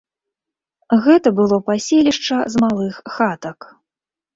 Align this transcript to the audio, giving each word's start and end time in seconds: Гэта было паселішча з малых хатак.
Гэта 1.03 1.33
было 1.41 1.61
паселішча 1.69 2.37
з 2.57 2.67
малых 2.67 2.93
хатак. 3.17 3.73